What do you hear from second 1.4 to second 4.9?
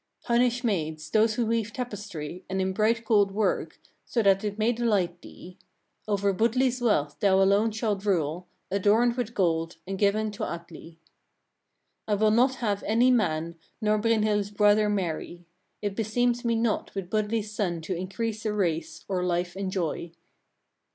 weave tapestry, and in bright gold work, so that it may